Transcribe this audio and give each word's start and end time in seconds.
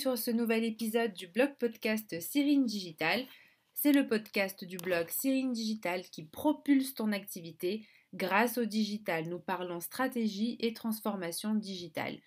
Sur 0.00 0.16
ce 0.16 0.30
nouvel 0.30 0.64
épisode 0.64 1.12
du 1.12 1.26
blog 1.26 1.56
podcast 1.58 2.18
Cyrine 2.22 2.64
Digital. 2.64 3.26
C'est 3.74 3.92
le 3.92 4.06
podcast 4.06 4.64
du 4.64 4.78
blog 4.78 5.10
Cyrine 5.10 5.52
Digital 5.52 6.04
qui 6.08 6.24
propulse 6.24 6.94
ton 6.94 7.12
activité 7.12 7.86
grâce 8.14 8.56
au 8.56 8.64
digital. 8.64 9.28
Nous 9.28 9.40
parlons 9.40 9.78
stratégie 9.80 10.56
et 10.58 10.72
transformation 10.72 11.54
digitale. 11.54 12.18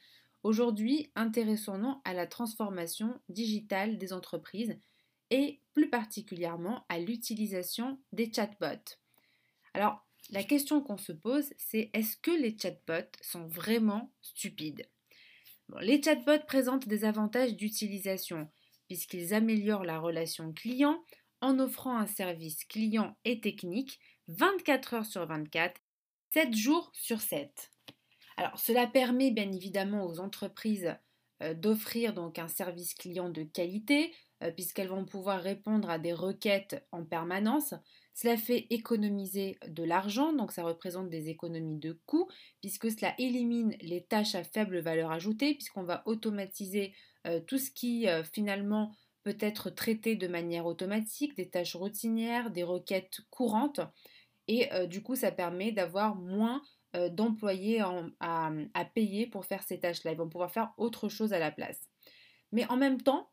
Aujourd'hui, 0.43 1.09
intéressons-nous 1.15 1.95
à 2.05 2.13
la 2.13 2.27
transformation 2.27 3.19
digitale 3.27 3.97
des 3.97 4.13
entreprises 4.13 4.77
et 5.31 5.59
plus 5.73 5.89
particulièrement 5.89 6.85
à 6.89 6.99
l'utilisation 6.99 7.99
des 8.11 8.31
chatbots. 8.31 8.99
Alors, 9.73 10.05
la 10.29 10.43
question 10.43 10.79
qu'on 10.79 10.97
se 10.97 11.11
pose, 11.11 11.51
c'est 11.57 11.89
est-ce 11.93 12.17
que 12.17 12.29
les 12.29 12.55
chatbots 12.55 13.17
sont 13.21 13.47
vraiment 13.47 14.11
stupides? 14.21 14.85
Les 15.81 16.01
chatbots 16.01 16.45
présentent 16.45 16.87
des 16.87 17.05
avantages 17.05 17.55
d'utilisation 17.55 18.49
puisqu'ils 18.87 19.33
améliorent 19.33 19.85
la 19.85 19.99
relation 19.99 20.53
client 20.53 21.03
en 21.41 21.59
offrant 21.59 21.97
un 21.97 22.05
service 22.05 22.63
client 22.65 23.17
et 23.25 23.41
technique 23.41 23.99
24 24.27 24.93
heures 24.93 25.05
sur 25.05 25.25
24, 25.25 25.81
7 26.33 26.53
jours 26.55 26.91
sur 26.93 27.19
7. 27.21 27.71
Alors, 28.37 28.57
cela 28.57 28.87
permet 28.87 29.31
bien 29.31 29.51
évidemment 29.51 30.05
aux 30.05 30.19
entreprises 30.19 30.95
euh, 31.41 31.53
d'offrir 31.53 32.13
donc 32.13 32.39
un 32.39 32.47
service 32.47 32.93
client 32.93 33.29
de 33.29 33.43
qualité, 33.43 34.13
euh, 34.41 34.51
puisqu'elles 34.51 34.87
vont 34.87 35.05
pouvoir 35.05 35.41
répondre 35.41 35.89
à 35.89 35.99
des 35.99 36.13
requêtes 36.13 36.85
en 36.91 37.03
permanence. 37.03 37.73
Cela 38.13 38.37
fait 38.37 38.67
économiser 38.69 39.57
de 39.67 39.83
l'argent, 39.83 40.33
donc 40.33 40.51
ça 40.51 40.63
représente 40.63 41.09
des 41.09 41.29
économies 41.29 41.79
de 41.79 41.99
coûts, 42.05 42.29
puisque 42.61 42.91
cela 42.91 43.13
élimine 43.17 43.75
les 43.81 44.03
tâches 44.03 44.35
à 44.35 44.43
faible 44.43 44.79
valeur 44.79 45.11
ajoutée, 45.11 45.55
puisqu'on 45.55 45.83
va 45.83 46.03
automatiser 46.05 46.93
euh, 47.25 47.39
tout 47.39 47.57
ce 47.57 47.71
qui 47.71 48.07
finalement 48.31 48.95
peut 49.23 49.37
être 49.39 49.69
traité 49.69 50.15
de 50.15 50.27
manière 50.27 50.65
automatique, 50.65 51.35
des 51.35 51.49
tâches 51.49 51.75
routinières, 51.75 52.51
des 52.51 52.63
requêtes 52.63 53.21
courantes, 53.29 53.81
et 54.47 54.67
du 54.87 55.01
coup 55.01 55.15
ça 55.15 55.31
permet 55.31 55.71
d'avoir 55.71 56.15
moins 56.15 56.61
euh, 56.95 57.09
d'employés 57.09 57.81
à, 58.19 58.85
payer 58.93 59.25
pour 59.25 59.45
faire 59.45 59.63
ces 59.63 59.79
tâches-là. 59.79 60.11
Ils 60.11 60.17
vont 60.17 60.29
pouvoir 60.29 60.51
faire 60.51 60.73
autre 60.77 61.09
chose 61.09 61.33
à 61.33 61.39
la 61.39 61.49
place. 61.49 61.89
Mais 62.51 62.69
en 62.69 62.77
même 62.77 63.01
temps, 63.01 63.31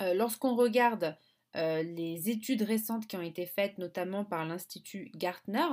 euh, 0.00 0.14
lorsqu'on 0.14 0.54
regarde 0.54 1.16
euh, 1.56 1.82
les 1.82 2.30
études 2.30 2.62
récentes 2.62 3.06
qui 3.06 3.16
ont 3.16 3.22
été 3.22 3.46
faites, 3.46 3.78
notamment 3.78 4.24
par 4.24 4.44
l'Institut 4.44 5.10
Gartner, 5.14 5.66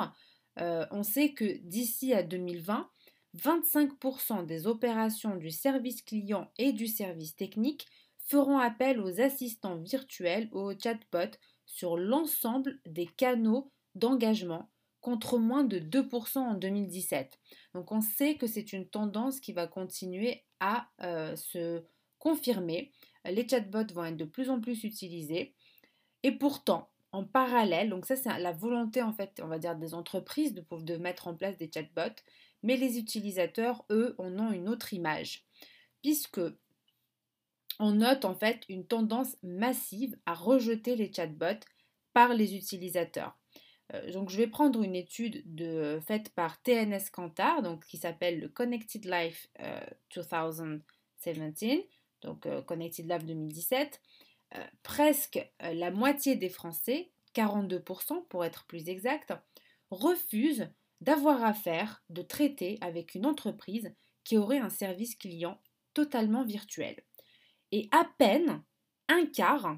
on 0.59 1.03
sait 1.03 1.34
que 1.34 1.58
d'ici 1.59 2.14
à 2.14 2.23
2020, 2.23 2.89
25% 3.38 4.45
des 4.45 4.66
opérations 4.66 5.36
du 5.36 5.52
service 5.52 6.02
client 6.02 6.50
et 6.58 6.73
du 6.73 6.88
service 6.88 7.36
technique 7.36 7.88
feront 8.28 8.58
appel 8.58 9.00
aux 9.00 9.22
assistants 9.22 9.78
virtuels 9.78 10.50
ou 10.52 10.59
aux 10.59 10.78
chatbots 10.78 11.38
sur 11.66 11.97
l'ensemble 11.97 12.80
des 12.86 13.06
canaux 13.06 13.72
d'engagement 13.95 14.69
contre 15.02 15.38
moins 15.38 15.64
de 15.64 15.80
2% 15.80 16.39
en 16.39 16.53
2017. 16.56 17.39
Donc 17.73 17.91
on 17.91 18.02
sait 18.02 18.36
que 18.36 18.47
c'est 18.47 18.73
une 18.73 18.88
tendance 18.88 19.39
qui 19.39 19.53
va 19.53 19.67
continuer 19.67 20.44
à 20.59 20.89
euh, 21.02 21.36
se 21.36 21.84
confirmer. 22.19 22.91
Les 23.25 23.47
chatbots 23.47 23.94
vont 23.94 24.06
être 24.06 24.18
de 24.18 24.25
plus 24.25 24.50
en 24.50 24.59
plus 24.59 24.84
utilisés. 24.84 25.53
Et 26.23 26.31
pourtant, 26.31 26.89
en 27.11 27.23
parallèle, 27.23 27.89
donc 27.89 28.05
ça 28.05 28.16
c'est 28.16 28.38
la 28.39 28.51
volonté 28.51 29.01
en 29.01 29.13
fait, 29.13 29.39
on 29.44 29.47
va 29.47 29.59
dire 29.59 29.75
des 29.75 29.94
entreprises 29.94 30.53
de, 30.53 30.63
de 30.72 30.97
mettre 30.97 31.28
en 31.28 31.35
place 31.35 31.57
des 31.57 31.69
chatbots, 31.73 32.22
mais 32.63 32.78
les 32.78 32.97
utilisateurs, 32.97 33.85
eux, 33.91 34.16
en 34.17 34.38
ont 34.39 34.51
une 34.51 34.69
autre 34.69 34.94
image. 34.94 35.45
Puisque 36.01 36.41
on 37.79 37.91
note 37.94 38.25
en 38.25 38.33
fait 38.33 38.63
une 38.69 38.85
tendance 38.85 39.38
massive 39.44 40.17
à 40.25 40.33
rejeter 40.33 40.95
les 40.95 41.11
chatbots 41.13 41.66
par 42.13 42.33
les 42.33 42.56
utilisateurs. 42.56 43.38
Euh, 43.94 44.11
donc, 44.11 44.29
je 44.29 44.38
vais 44.38 44.47
prendre 44.47 44.81
une 44.81 44.95
étude 44.95 45.44
faite 46.06 46.29
par 46.29 46.61
TNS 46.61 47.09
Kantar, 47.11 47.61
donc, 47.61 47.85
qui 47.85 47.97
s'appelle 47.97 48.39
le 48.39 48.50
Connected 48.50 49.06
Life 49.06 49.47
2017, 50.16 51.72
euh, 51.72 51.81
donc 52.22 52.45
euh, 52.45 52.61
Connected 52.61 53.07
Life 53.07 53.25
2017. 53.25 54.01
Presque 54.84 55.40
la 55.59 55.91
moitié 55.91 56.35
des 56.35 56.50
Français, 56.50 57.12
42% 57.35 58.28
pour 58.28 58.46
être 58.46 58.66
plus 58.66 58.90
exact, 58.90 59.34
refusent 59.91 60.69
d'avoir 61.02 61.44
affaire, 61.44 62.03
de 62.09 62.22
traiter 62.22 62.78
avec 62.81 63.16
une 63.16 63.25
entreprise 63.25 63.94
qui 64.24 64.38
aurait 64.38 64.59
un 64.59 64.69
service 64.69 65.16
client 65.16 65.59
totalement 65.94 66.44
virtuel. 66.44 66.96
Et 67.72 67.90
à 67.91 68.07
peine 68.18 68.63
un 69.09 69.25
quart, 69.25 69.78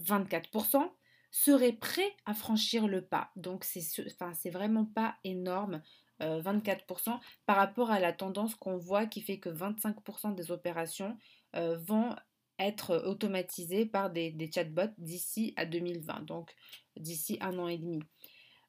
24%, 0.00 0.90
serait 1.30 1.72
prêt 1.72 2.14
à 2.24 2.34
franchir 2.34 2.86
le 2.88 3.02
pas. 3.04 3.30
Donc 3.36 3.64
c'est 3.64 3.82
enfin, 4.06 4.32
vraiment 4.50 4.86
pas 4.86 5.16
énorme. 5.24 5.82
24% 6.20 7.10
euh, 7.10 7.12
par 7.44 7.56
rapport 7.56 7.90
à 7.90 8.00
la 8.00 8.14
tendance 8.14 8.54
qu'on 8.54 8.78
voit 8.78 9.04
qui 9.04 9.20
fait 9.20 9.38
que 9.38 9.50
25% 9.50 10.34
des 10.34 10.50
opérations 10.50 11.18
euh, 11.56 11.76
vont 11.76 12.16
être 12.58 13.02
automatisées 13.06 13.86
par 13.86 14.10
des, 14.10 14.50
chatbots 14.52 14.94
d'ici 14.98 15.52
à 15.56 15.66
2020, 15.66 16.22
donc 16.26 16.54
d'ici 16.96 17.38
un 17.40 17.58
an 17.58 17.68
et 17.68 17.78
demi. 17.78 18.00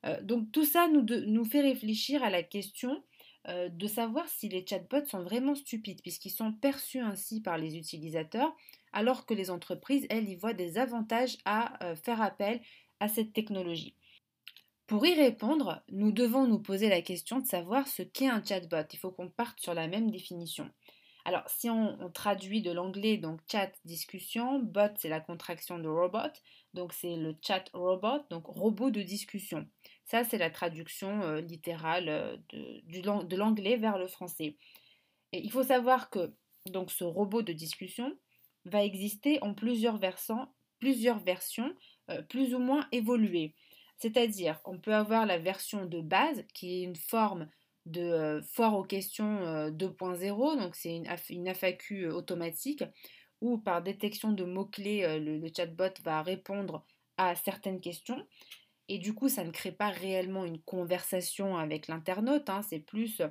Euh, 0.05 0.21
donc 0.21 0.51
tout 0.51 0.65
ça 0.65 0.87
nous, 0.87 1.45
fait 1.45 1.61
réfléchir 1.61 2.23
à 2.23 2.29
la 2.29 2.43
question 2.43 3.03
de 3.71 3.87
savoir 3.87 4.27
si 4.27 4.49
les 4.49 4.65
chatbots 4.67 5.05
sont 5.05 5.23
vraiment 5.23 5.55
stupides, 5.55 6.01
puisqu'ils 6.01 6.31
sont 6.31 6.51
perçus 6.51 6.99
ainsi 6.99 7.39
par 7.39 7.57
les 7.57 7.77
utilisateurs 7.77 8.53
alors 8.93 9.25
que 9.25 9.33
les 9.33 9.51
entreprises, 9.51 10.07
elles, 10.09 10.29
y 10.29 10.35
voient 10.35 10.53
des 10.53 10.77
avantages 10.77 11.37
à 11.45 11.83
euh, 11.83 11.95
faire 11.95 12.21
appel 12.21 12.61
à 12.99 13.07
cette 13.07 13.33
technologie. 13.33 13.95
Pour 14.87 15.05
y 15.05 15.13
répondre, 15.13 15.83
nous 15.89 16.11
devons 16.11 16.47
nous 16.47 16.59
poser 16.59 16.89
la 16.89 17.01
question 17.01 17.39
de 17.39 17.45
savoir 17.45 17.87
ce 17.87 18.01
qu'est 18.01 18.27
un 18.27 18.43
chatbot. 18.43 18.87
Il 18.91 18.97
faut 18.99 19.11
qu'on 19.11 19.29
parte 19.29 19.59
sur 19.59 19.73
la 19.73 19.87
même 19.87 20.09
définition. 20.09 20.69
Alors, 21.27 21.43
si 21.49 21.69
on, 21.69 22.09
traduit 22.11 22.61
de 22.61 22.71
l'anglais, 22.71 23.17
donc 23.17 23.41
chat, 23.51 23.69
discussion, 23.83 24.59
bot, 24.59 24.95
c'est 24.95 25.09
la 25.09 25.19
contraction 25.19 25.77
de 25.77 25.89
robot, 25.89 26.31
donc 26.73 26.93
c'est 26.93 27.17
le 27.17 27.35
chat 27.45 27.65
robot, 27.73 28.23
donc 28.29 28.45
robot 28.45 28.91
de 28.91 29.01
discussion. 29.01 29.67
Ça, 30.05 30.23
c'est 30.23 30.37
la 30.37 30.49
traduction 30.49 31.23
euh, 31.23 31.41
littérale 31.41 32.07
euh, 32.07 32.37
de, 32.53 33.35
l'anglais 33.35 33.75
vers 33.75 33.97
le 33.97 34.07
français. 34.07 34.55
Et 35.33 35.43
il 35.43 35.51
faut 35.51 35.63
savoir 35.63 36.09
que 36.09 36.33
donc 36.67 36.91
ce 36.91 37.03
robot 37.03 37.41
de 37.41 37.51
discussion, 37.51 38.17
va 38.63 38.85
exister 38.85 39.37
en 39.41 39.53
plusieurs 39.53 39.97
versions 39.97 40.47
euh, 42.09 42.21
plus 42.21 42.55
ou 42.55 42.59
moins 42.59 42.87
évoluées. 42.93 43.53
C'est-à-dire, 43.97 44.61
on 44.63 44.79
peut 44.79 44.95
avoir 44.95 45.25
la 45.25 45.39
version 45.39 45.85
de 45.85 45.99
base 45.99 46.45
qui 46.53 46.79
est 46.79 46.83
une 46.83 46.95
forme 46.95 47.49
de 47.87 48.41
foire 48.51 48.75
aux 48.75 48.83
questions 48.83 49.69
2.0, 49.69 50.53
euh, 50.53 50.61
donc 50.61 50.75
c'est 50.75 50.95
une, 50.95 51.07
une, 51.29 51.47
FAQ 51.47 52.07
automatique 52.09 52.83
où 53.41 53.57
par 53.57 53.81
détection 53.81 54.31
de 54.31 54.43
mots-clés, 54.43 55.19
le, 55.19 55.47
chatbot 55.55 55.93
va 56.03 56.21
répondre 56.21 56.85
à 57.17 57.35
certaines 57.35 57.79
questions. 57.79 58.25
Et 58.89 58.97
du 58.97 59.13
coup, 59.13 59.29
ça 59.29 59.43
ne 59.43 59.51
crée 59.51 59.71
pas 59.71 59.89
réellement 59.89 60.45
une 60.45 60.61
conversation 60.61 61.57
avec 61.57 61.87
l'internaute, 61.87 62.49
hein. 62.49 62.61
c'est 62.63 62.79
plus 62.79 63.21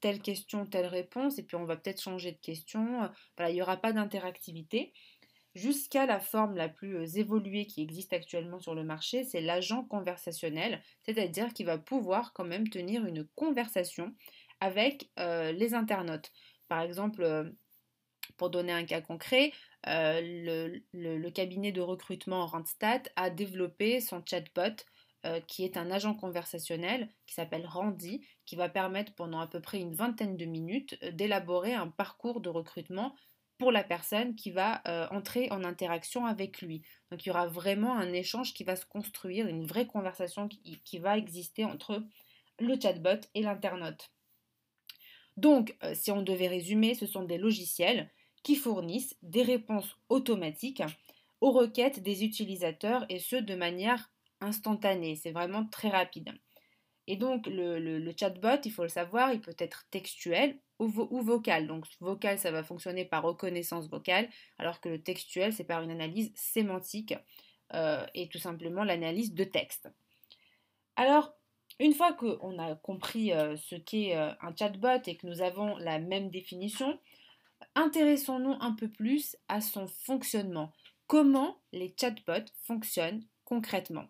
telle 0.00 0.20
question, 0.20 0.64
telle 0.64 0.86
réponse, 0.86 1.38
et 1.38 1.42
puis 1.42 1.56
on 1.56 1.64
va 1.64 1.76
peut-être 1.76 2.00
changer 2.00 2.30
de 2.30 2.38
question. 2.38 3.10
Voilà, 3.36 3.50
il 3.50 3.54
n'y 3.54 3.62
aura 3.62 3.78
pas 3.78 3.92
d'interactivité. 3.92 4.92
Jusqu'à 5.56 6.06
la 6.06 6.20
forme 6.20 6.54
la 6.54 6.68
plus 6.68 6.96
euh, 6.96 7.06
évoluée 7.16 7.66
qui 7.66 7.82
existe 7.82 8.12
actuellement 8.12 8.60
sur 8.60 8.76
le 8.76 8.84
marché, 8.84 9.24
c'est 9.24 9.40
l'agent 9.40 9.82
conversationnel, 9.82 10.80
c'est-à-dire 11.02 11.52
qu'il 11.52 11.66
va 11.66 11.78
pouvoir 11.78 12.32
quand 12.32 12.44
même 12.44 12.68
tenir 12.68 13.04
une 13.04 13.26
conversation 13.34 14.14
avec 14.60 15.10
euh, 15.18 15.50
les 15.50 15.74
internautes. 15.74 16.30
Par 16.68 16.80
exemple, 16.82 17.52
pour 18.36 18.50
donner 18.50 18.72
un 18.72 18.84
cas 18.84 19.00
concret, 19.00 19.52
le, 19.84 21.30
cabinet 21.30 21.72
de 21.72 21.80
recrutement 21.80 22.46
Randstad 22.46 23.08
a 23.16 23.30
développé 23.30 24.00
son 24.00 24.22
chatbot 24.24 24.84
euh, 25.26 25.40
qui 25.40 25.64
est 25.64 25.76
un 25.76 25.90
agent 25.90 26.14
conversationnel 26.14 27.08
qui 27.26 27.34
s'appelle 27.34 27.66
Randy, 27.66 28.24
qui 28.44 28.54
va 28.54 28.68
permettre 28.68 29.12
pendant 29.14 29.40
à 29.40 29.48
peu 29.48 29.60
près 29.60 29.80
une 29.80 29.94
vingtaine 29.94 30.36
de 30.36 30.44
minutes 30.44 30.96
euh, 31.02 31.10
d'élaborer 31.10 31.74
un 31.74 31.88
parcours 31.88 32.40
de 32.40 32.48
recrutement 32.48 33.16
pour 33.58 33.72
la 33.72 33.84
personne 33.84 34.34
qui 34.34 34.50
va 34.50 34.82
euh, 34.86 35.06
entrer 35.10 35.50
en 35.50 35.64
interaction 35.64 36.26
avec 36.26 36.60
lui. 36.60 36.82
Donc 37.10 37.24
il 37.24 37.28
y 37.28 37.30
aura 37.30 37.46
vraiment 37.46 37.94
un 37.96 38.12
échange 38.12 38.54
qui 38.54 38.64
va 38.64 38.76
se 38.76 38.86
construire, 38.86 39.46
une 39.46 39.66
vraie 39.66 39.86
conversation 39.86 40.48
qui, 40.48 40.98
va 40.98 41.16
exister 41.16 41.64
entre 41.64 42.02
le 42.58 42.80
chatbot 42.80 43.20
et 43.34 43.42
l'internaute. 43.42 44.10
Donc, 45.36 45.76
si 45.92 46.10
on 46.10 46.22
devait 46.22 46.48
résumer, 46.48 46.94
ce 46.94 47.04
sont 47.04 47.24
des 47.24 47.36
logiciels 47.36 48.10
qui 48.42 48.56
fournissent 48.56 49.16
des 49.22 49.42
réponses 49.42 49.96
automatiques 50.08 50.82
aux 51.40 51.50
requêtes 51.50 52.02
des 52.02 52.24
utilisateurs 52.24 53.04
et 53.08 53.18
ce 53.18 53.36
de 53.36 53.54
manière 53.54 54.10
instantané, 54.40 55.16
c'est 55.16 55.32
vraiment 55.32 55.66
très 55.66 55.88
rapide. 55.88 56.32
Et 57.06 57.16
donc 57.16 57.46
le, 57.46 58.12
chatbot, 58.18 58.60
il 58.64 58.72
faut 58.72 58.82
le 58.82 58.88
savoir, 58.88 59.32
il 59.32 59.40
peut 59.40 59.54
être 59.58 59.86
textuel 59.90 60.58
ou, 60.78 60.88
vocal. 60.88 61.66
Donc 61.66 61.86
vocal, 62.00 62.38
ça 62.38 62.50
va 62.50 62.62
fonctionner 62.62 63.04
par 63.04 63.22
reconnaissance 63.22 63.88
vocale, 63.88 64.28
alors 64.58 64.80
que 64.80 64.88
le 64.88 65.02
textuel, 65.02 65.52
c'est 65.52 65.64
par 65.64 65.82
une 65.82 65.90
analyse 65.90 66.32
sémantique 66.34 67.14
euh, 67.74 68.04
et 68.14 68.28
tout 68.28 68.38
simplement 68.38 68.84
l'analyse 68.84 69.34
de 69.34 69.44
texte. 69.44 69.88
Alors, 70.96 71.32
une 71.78 71.94
fois 71.94 72.12
qu'on 72.14 72.58
a 72.58 72.74
compris 72.74 73.32
euh, 73.32 73.56
ce 73.56 73.76
qu'est 73.76 74.16
euh, 74.16 74.32
un 74.40 74.54
chatbot 74.56 75.02
et 75.06 75.16
que 75.16 75.26
nous 75.26 75.42
avons 75.42 75.76
la 75.76 75.98
même 75.98 76.30
définition, 76.30 76.98
intéressons-nous 77.74 78.56
un 78.60 78.72
peu 78.72 78.88
plus 78.88 79.36
à 79.48 79.60
son 79.60 79.86
fonctionnement. 79.86 80.72
Comment 81.06 81.60
les 81.72 81.94
chatbots 81.98 82.50
fonctionnent 82.62 83.24
concrètement? 83.44 84.06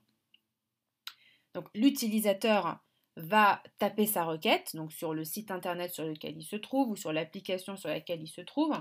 Donc 1.55 1.69
l'utilisateur 1.75 2.79
va 3.17 3.63
taper 3.79 4.07
sa 4.07 4.25
requête, 4.25 4.71
donc 4.75 4.93
sur 4.93 5.15
le 5.15 5.25
site 5.25 5.51
internet 5.51 5.93
sur 5.93 6.05
lequel 6.05 6.37
il 6.37 6.45
se 6.45 6.57
trouve 6.57 6.91
ou 6.91 6.97
sur 6.97 7.13
l'application 7.13 7.77
sur 7.77 7.89
laquelle 7.89 8.23
il 8.23 8.29
se 8.29 8.43
trouve. 8.43 8.75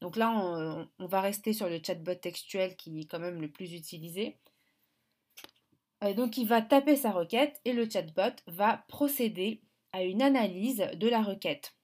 Donc 0.00 0.16
là, 0.16 0.30
on, 0.30 1.06
va 1.06 1.20
rester 1.20 1.52
sur 1.52 1.68
le 1.68 1.80
chatbot 1.84 2.14
textuel 2.14 2.76
qui 2.76 3.00
est 3.00 3.06
quand 3.06 3.18
même 3.18 3.40
le 3.40 3.50
plus 3.50 3.72
utilisé. 3.72 4.38
Euh, 6.02 6.12
donc 6.12 6.36
il 6.36 6.46
va 6.46 6.62
taper 6.62 6.96
sa 6.96 7.10
requête 7.10 7.60
et 7.64 7.72
le 7.72 7.88
chatbot 7.88 8.36
va 8.46 8.84
procéder 8.88 9.62
à 9.92 10.02
une 10.02 10.22
analyse 10.22 10.86
de 10.94 11.08
la 11.08 11.22
requête. 11.22 11.74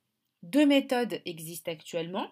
Deux 0.43 0.67
méthodes 0.67 1.21
existent 1.25 1.73
actuellement. 1.73 2.31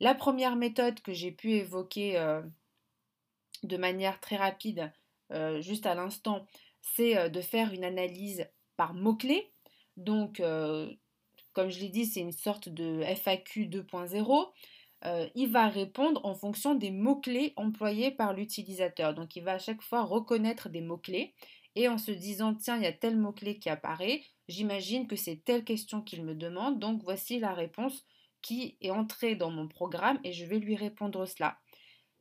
La 0.00 0.14
première 0.14 0.56
méthode 0.56 1.00
que 1.00 1.12
j'ai 1.12 1.32
pu 1.32 1.52
évoquer 1.52 2.18
euh, 2.18 2.42
de 3.62 3.76
manière 3.76 4.20
très 4.20 4.36
rapide 4.36 4.92
euh, 5.32 5.60
juste 5.60 5.86
à 5.86 5.94
l'instant, 5.94 6.46
c'est 6.82 7.30
de 7.30 7.40
faire 7.40 7.72
une 7.72 7.84
analyse 7.84 8.46
par 8.76 8.94
mots-clés. 8.94 9.52
Donc, 9.96 10.42
comme 11.52 11.70
je 11.70 11.80
l'ai 11.80 11.88
dit, 11.88 12.06
c'est 12.06 12.20
une 12.20 12.32
sorte 12.32 12.68
de 12.68 13.02
FAQ 13.02 13.66
2.0. 13.66 14.52
il 15.34 15.48
va 15.50 15.68
répondre 15.68 16.24
en 16.24 16.34
fonction 16.34 16.74
des 16.74 16.90
mots-clés 16.90 17.52
employés 17.56 18.10
par 18.10 18.32
l'utilisateur. 18.32 19.14
Donc, 19.14 19.36
il 19.36 19.44
va 19.44 19.52
à 19.54 19.58
chaque 19.58 19.82
fois 19.82 20.02
reconnaître 20.02 20.68
des 20.68 20.80
mots-clés 20.80 21.34
et 21.76 21.88
en 21.88 21.98
se 21.98 22.10
disant, 22.10 22.54
tiens, 22.54 22.76
il 22.76 22.82
y 22.82 22.86
a 22.86 22.92
tel 22.92 23.16
mot-clé 23.16 23.58
qui 23.58 23.68
apparaît, 23.68 24.22
j'imagine 24.48 25.06
que 25.06 25.16
c'est 25.16 25.42
telle 25.44 25.64
question 25.64 26.02
qu'il 26.02 26.24
me 26.24 26.34
demande, 26.34 26.78
donc 26.78 27.02
voici 27.02 27.40
la 27.40 27.52
réponse 27.52 28.04
qui 28.42 28.76
est 28.80 28.90
entrée 28.90 29.34
dans 29.34 29.50
mon 29.50 29.66
programme 29.66 30.20
et 30.22 30.32
je 30.32 30.44
vais 30.44 30.58
lui 30.58 30.76
répondre 30.76 31.26
cela. 31.26 31.58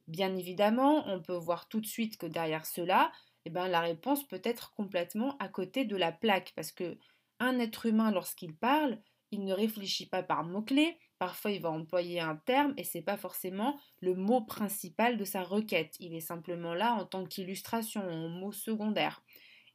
Bien 0.07 0.35
évidemment, 0.35 1.07
on 1.07 1.21
peut 1.21 1.35
voir 1.35 1.67
tout 1.67 1.81
de 1.81 1.85
suite 1.85 2.17
que 2.17 2.25
derrière 2.25 2.65
cela, 2.65 3.11
eh 3.45 3.49
ben, 3.49 3.67
la 3.67 3.81
réponse 3.81 4.25
peut 4.27 4.41
être 4.43 4.73
complètement 4.73 5.37
à 5.37 5.49
côté 5.49 5.85
de 5.85 5.95
la 5.95 6.11
plaque 6.11 6.53
parce 6.55 6.71
que 6.71 6.97
un 7.39 7.59
être 7.59 7.85
humain 7.85 8.11
lorsqu'il 8.11 8.55
parle, 8.55 8.99
il 9.31 9.43
ne 9.43 9.53
réfléchit 9.53 10.05
pas 10.05 10.23
par 10.23 10.43
mots-clés, 10.43 10.97
parfois 11.17 11.51
il 11.51 11.61
va 11.61 11.71
employer 11.71 12.19
un 12.19 12.35
terme 12.35 12.73
et 12.77 12.83
c'est 12.83 13.01
pas 13.01 13.17
forcément 13.17 13.79
le 13.99 14.13
mot 14.13 14.41
principal 14.41 15.17
de 15.17 15.25
sa 15.25 15.43
requête, 15.43 15.95
il 15.99 16.13
est 16.13 16.21
simplement 16.21 16.73
là 16.73 16.93
en 16.93 17.05
tant 17.05 17.25
qu'illustration, 17.25 18.07
en 18.07 18.29
mot 18.29 18.51
secondaire. 18.51 19.23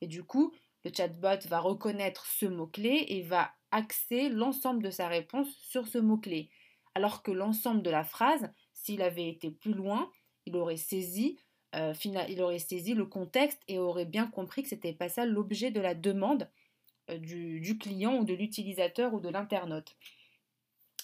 Et 0.00 0.06
du 0.06 0.22
coup, 0.22 0.54
le 0.84 0.92
chatbot 0.94 1.46
va 1.48 1.58
reconnaître 1.58 2.26
ce 2.26 2.46
mot-clé 2.46 3.04
et 3.08 3.22
va 3.22 3.50
axer 3.70 4.28
l'ensemble 4.28 4.82
de 4.82 4.90
sa 4.90 5.08
réponse 5.08 5.48
sur 5.56 5.88
ce 5.88 5.98
mot-clé. 5.98 6.50
Alors 6.94 7.22
que 7.22 7.32
l'ensemble 7.32 7.82
de 7.82 7.90
la 7.90 8.04
phrase, 8.04 8.50
s'il 8.72 9.02
avait 9.02 9.28
été 9.28 9.50
plus 9.50 9.74
loin, 9.74 10.10
il 10.46 10.56
aurait 10.56 10.76
saisi 10.76 11.38
euh, 11.74 11.92
il 12.04 12.42
aurait 12.42 12.58
saisi 12.58 12.94
le 12.94 13.04
contexte 13.04 13.60
et 13.68 13.78
aurait 13.78 14.06
bien 14.06 14.26
compris 14.26 14.62
que 14.62 14.68
ce 14.68 14.74
n'était 14.74 14.94
pas 14.94 15.08
ça 15.08 15.26
l'objet 15.26 15.70
de 15.70 15.80
la 15.80 15.94
demande 15.94 16.48
euh, 17.10 17.18
du, 17.18 17.76
client 17.78 18.16
ou 18.16 18.24
de 18.24 18.34
l'utilisateur 18.34 19.12
ou 19.12 19.20
de 19.20 19.28
l'internaute. 19.28 19.96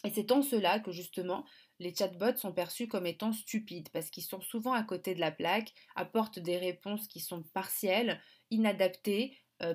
Et 0.04 0.10
c'est 0.10 0.32
en 0.32 0.42
cela 0.42 0.80
que 0.80 0.92
justement 0.92 1.44
les 1.80 1.94
chatbots 1.94 2.36
sont 2.36 2.52
perçus 2.52 2.88
comme 2.88 3.06
étant 3.06 3.32
stupides 3.32 3.88
parce 3.90 4.10
qu'ils 4.10 4.24
sont 4.24 4.40
souvent 4.40 4.72
à 4.72 4.82
côté 4.82 5.14
de 5.14 5.20
la 5.20 5.32
plaque, 5.32 5.72
apportent 5.96 6.38
des 6.38 6.56
réponses 6.56 7.08
qui 7.08 7.20
sont 7.20 7.42
partielles, 7.54 8.20
inadaptées, 8.50 9.36
euh, 9.62 9.74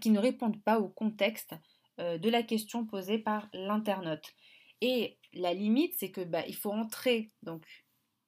qui 0.00 0.10
ne 0.10 0.18
répondent 0.18 0.62
pas 0.62 0.78
au 0.78 0.88
contexte 0.88 1.54
de 1.98 2.28
la 2.28 2.42
question 2.42 2.84
posée 2.84 3.18
par 3.18 3.48
l'internaute. 3.54 4.34
Et 4.82 5.18
la 5.32 5.54
limite, 5.54 5.94
c'est 5.98 6.10
que 6.10 6.20
bah, 6.20 6.46
il 6.46 6.54
faut 6.54 6.72
entrer 6.72 7.32
donc 7.42 7.64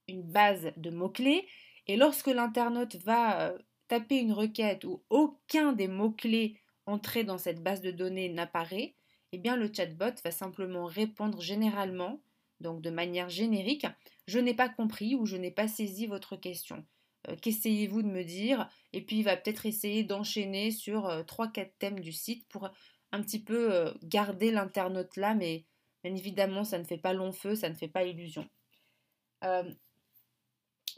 une 0.08 0.22
base 0.22 0.72
de 0.76 0.90
mots-clés 0.90 1.46
et 1.87 1.96
lorsque 1.96 2.26
l'internaute 2.26 2.96
va 2.96 3.49
euh, 3.49 3.58
taper 3.88 4.19
une 4.19 4.32
requête 4.32 4.84
où 4.84 5.02
aucun 5.10 5.72
des 5.72 5.88
mots-clés 5.88 6.58
entrés 6.87 7.25
dans 7.25 7.38
cette 7.38 7.62
base 7.62 7.81
de 7.81 7.90
données 7.90 8.28
n'apparaît, 8.28 8.94
eh 9.32 9.38
bien 9.38 9.56
le 9.56 9.72
chatbot 9.72 10.12
va 10.22 10.31
simplement 10.31 10.84
répondre 10.87 11.40
généralement, 11.40 12.20
donc 12.60 12.82
de 12.82 12.90
manière 12.90 13.31
générique, 13.31 13.87
je 14.26 14.38
n'ai 14.38 14.55
pas 14.55 14.69
compris 14.69 15.14
ou 15.14 15.26
je 15.26 15.37
n'ai 15.37 15.50
pas 15.50 15.69
saisi 15.69 16.06
votre 16.06 16.37
question. 16.37 16.84
Euh, 17.28 17.37
qu'essayez-vous 17.37 18.02
de 18.02 18.08
me 18.08 18.25
dire? 18.25 18.69
Et 18.93 19.02
puis 19.02 19.19
il 19.19 19.25
va 19.25 19.37
peut-être 19.37 19.66
essayer 19.66 20.04
d'enchaîner 20.04 20.70
sur 20.70 21.06
euh, 21.06 21.22
trois, 21.22 21.49
4 21.49 21.72
thèmes 21.78 22.00
du 22.00 22.12
site 22.12 22.46
pour 22.49 22.70
un 23.12 23.22
petit 23.22 23.43
peu 23.43 23.94
garder 24.02 24.50
l'internaute 24.50 25.16
là, 25.16 25.34
mais 25.34 25.64
bien 26.04 26.14
évidemment 26.14 26.64
ça 26.64 26.78
ne 26.78 26.84
fait 26.84 26.99
pas 26.99 27.14
long 27.14 27.32
feu, 27.32 27.54
ça 27.54 27.70
ne 27.70 27.75
fait 27.75 27.88
pas 27.88 28.04
illusion. 28.04 28.46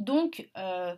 Donc, 0.00 0.49
euh, 0.56 0.97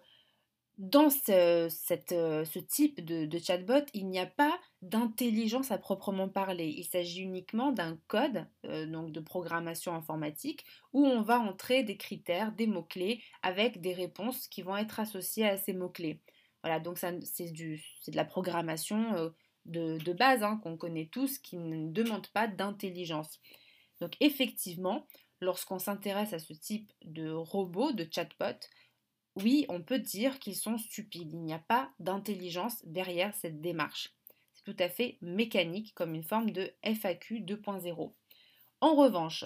dans 0.78 1.10
ce, 1.10 1.68
euh, 2.12 2.60
type 2.68 3.04
de, 3.04 3.38
chatbot, 3.38 3.84
il 3.94 4.06
n'y 4.08 4.20
a 4.20 4.26
pas 4.26 4.58
d'intelligence 4.80 5.72
à 5.72 5.78
proprement 5.78 6.28
parler. 6.28 6.68
Il 6.68 6.84
s'agit 6.84 7.20
uniquement 7.20 7.72
d'un 7.72 7.98
code 8.06 8.46
euh, 8.64 8.86
donc 8.86 9.10
de 9.10 9.20
programmation 9.20 9.92
informatique 9.94 10.64
où 10.92 11.04
on 11.04 11.20
va 11.20 11.40
entrer 11.40 11.82
des 11.82 11.96
critères, 11.96 12.52
des 12.52 12.68
mots-clés 12.68 13.20
avec 13.42 13.80
des 13.80 13.92
réponses 13.92 14.46
qui 14.46 14.62
vont 14.62 14.76
être 14.76 15.00
associées 15.00 15.48
à 15.48 15.58
ces 15.58 15.72
mots-clés. 15.72 16.20
Voilà, 16.62 16.78
donc 16.78 16.98
c'est 16.98 17.52
de 17.52 18.16
la 18.16 18.24
programmation 18.24 19.32
de, 19.66 20.12
base 20.12 20.44
hein, 20.44 20.60
qu'on 20.62 20.76
connaît 20.76 21.08
tous 21.10 21.38
qui 21.38 21.56
ne 21.56 21.90
demande 21.90 22.28
pas 22.28 22.46
d'intelligence. 22.46 23.40
Donc 24.00 24.16
effectivement, 24.20 25.08
lorsqu'on 25.40 25.80
s'intéresse 25.80 26.32
à 26.32 26.38
ce 26.38 26.52
type 26.52 26.92
de 27.04 27.32
robot, 27.32 27.92
de 27.92 28.06
chatbot, 28.08 28.58
oui, 29.36 29.64
on 29.68 29.82
peut 29.82 29.98
dire 29.98 30.38
qu'ils 30.38 30.56
sont 30.56 30.78
stupides. 30.78 31.32
Il 31.32 31.42
n'y 31.42 31.54
a 31.54 31.58
pas 31.58 31.90
d'intelligence 31.98 32.84
derrière 32.84 33.34
cette 33.34 33.60
démarche. 33.60 34.14
C'est 34.52 34.64
tout 34.64 34.76
à 34.78 34.88
fait 34.88 35.18
mécanique 35.22 35.94
comme 35.94 36.14
une 36.14 36.22
forme 36.22 36.50
de 36.50 36.70
FAQ 36.82 37.40
2.0. 37.40 38.12
En 38.80 38.94
revanche, 38.94 39.44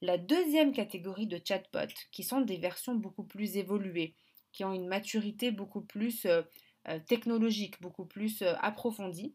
la 0.00 0.18
deuxième 0.18 0.72
catégorie 0.72 1.26
de 1.26 1.40
chatbots, 1.42 1.94
qui 2.12 2.22
sont 2.22 2.42
des 2.42 2.58
versions 2.58 2.94
beaucoup 2.94 3.24
plus 3.24 3.56
évoluées, 3.56 4.14
qui 4.52 4.64
ont 4.64 4.72
une 4.72 4.86
maturité 4.86 5.50
beaucoup 5.50 5.80
plus 5.80 6.26
euh, 6.26 6.42
euh, 6.88 6.98
technologique, 7.00 7.80
beaucoup 7.80 8.04
plus 8.04 8.42
euh, 8.42 8.54
approfondie, 8.60 9.34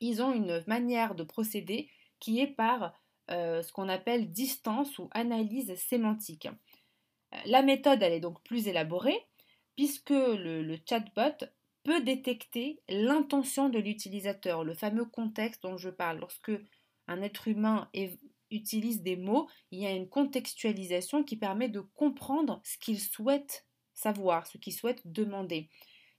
ils 0.00 0.22
ont 0.22 0.32
une 0.32 0.62
manière 0.66 1.14
de 1.14 1.22
procéder 1.22 1.88
qui 2.20 2.40
est 2.40 2.48
par 2.48 2.92
ce 3.30 3.72
qu'on 3.72 3.88
appelle 3.88 4.30
distance 4.32 4.98
ou 4.98 5.08
analyse 5.12 5.74
sémantique. 5.76 6.46
La 7.46 7.62
méthode, 7.62 8.02
elle 8.02 8.12
est 8.12 8.20
donc 8.20 8.42
plus 8.42 8.68
élaborée, 8.68 9.18
puisque 9.76 10.10
le, 10.10 10.76
chatbot 10.88 11.46
peut 11.82 12.00
détecter 12.00 12.80
l'intention 12.88 13.68
de 13.68 13.78
l'utilisateur, 13.78 14.64
le 14.64 14.74
fameux 14.74 15.04
contexte 15.04 15.62
dont 15.62 15.76
je 15.76 15.90
parle. 15.90 16.18
Lorsque 16.18 16.52
un 17.06 17.22
être 17.22 17.48
humain 17.48 17.90
utilise 18.50 19.02
des 19.02 19.16
mots, 19.16 19.48
il 19.70 19.80
y 19.80 19.86
a 19.86 19.92
une 19.92 20.08
contextualisation 20.08 21.24
qui 21.24 21.36
permet 21.36 21.68
de 21.68 21.80
comprendre 21.80 22.60
ce 22.64 22.78
qu'il 22.78 23.00
souhaite 23.00 23.66
savoir, 23.92 24.46
ce 24.46 24.58
qu'il 24.58 24.72
souhaite 24.72 25.02
demander. 25.04 25.68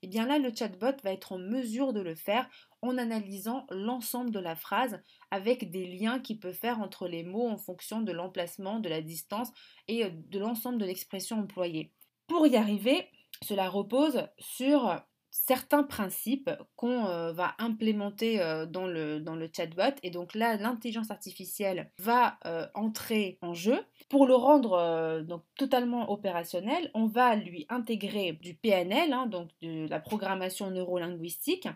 Et 0.05 0.07
eh 0.07 0.11
bien 0.11 0.27
là, 0.27 0.37
le 0.37 0.53
chatbot 0.53 0.95
va 1.03 1.13
être 1.13 1.31
en 1.31 1.39
mesure 1.39 1.91
de 1.91 1.99
le 1.99 2.13
faire 2.13 2.47
en 2.83 2.95
analysant 2.99 3.65
l'ensemble 3.71 4.29
de 4.29 4.37
la 4.37 4.55
phrase 4.55 5.01
avec 5.31 5.71
des 5.71 5.87
liens 5.87 6.19
qu'il 6.19 6.37
peut 6.37 6.53
faire 6.53 6.79
entre 6.79 7.07
les 7.07 7.23
mots 7.23 7.49
en 7.49 7.57
fonction 7.57 8.01
de 8.01 8.11
l'emplacement, 8.11 8.79
de 8.79 8.87
la 8.87 9.01
distance 9.01 9.51
et 9.87 10.05
euh, 10.05 10.11
de 10.11 10.37
l'ensemble 10.37 10.77
de 10.77 10.85
l'expression 10.85 11.39
employée. 11.39 11.91
Pour 12.27 12.45
y 12.45 12.55
arriver, 12.55 13.09
cela 13.41 13.67
repose 13.67 14.27
sur 14.37 15.01
certains 15.47 15.83
principes 15.83 16.49
qu'on 16.75 17.05
euh, 17.05 17.31
va 17.33 17.55
implémenter 17.59 18.41
euh, 18.41 18.65
dans, 18.65 18.87
le, 18.87 19.19
dans 19.19 19.35
le 19.35 19.49
chatbot 19.53 19.95
et 20.01 20.09
donc 20.09 20.33
là 20.33 20.55
l'intelligence 20.57 21.11
artificielle 21.11 21.91
va 21.99 22.37
entrer 22.73 23.37
en 23.41 23.53
jeu. 23.53 23.79
Pour 24.09 24.27
le 24.27 24.35
rendre 24.35 25.21
donc 25.23 25.43
totalement 25.57 26.11
opérationnel, 26.11 26.89
on 26.93 27.07
va 27.07 27.35
lui 27.35 27.65
intégrer 27.69 28.33
du 28.33 28.53
PNL, 28.53 29.13
hein, 29.13 29.25
donc 29.25 29.49
de 29.61 29.87
la 29.87 29.99
programmation 29.99 30.69
neurolinguistique, 30.71 31.67